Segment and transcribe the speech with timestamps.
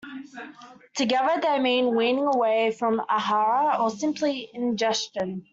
[0.95, 5.45] Together they mean "weaning away from ahara", or simply ingestion.